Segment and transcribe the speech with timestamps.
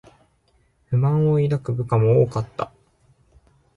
[0.89, 2.71] 不満を抱く部下も多かった